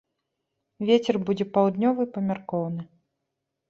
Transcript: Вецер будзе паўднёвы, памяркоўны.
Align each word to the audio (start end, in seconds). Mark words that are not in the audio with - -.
Вецер 0.87 1.21
будзе 1.27 1.45
паўднёвы, 1.59 2.11
памяркоўны. 2.19 2.83